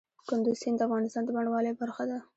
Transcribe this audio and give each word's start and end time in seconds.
کندز 0.27 0.57
سیند 0.61 0.77
د 0.79 0.81
افغانستان 0.87 1.23
د 1.25 1.29
بڼوالۍ 1.35 1.71
برخه 1.81 2.03
ده. 2.09 2.17